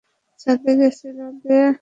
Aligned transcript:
ছাদে 0.39 0.71
গেছে, 0.79 1.07
রোদ 1.09 1.35
লাগাতে। 1.41 1.79